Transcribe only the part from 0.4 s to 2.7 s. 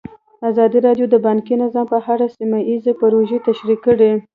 ازادي راډیو د بانکي نظام په اړه سیمه